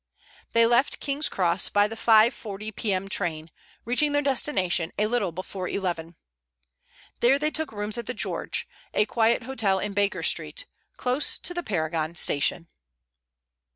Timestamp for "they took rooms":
7.37-7.99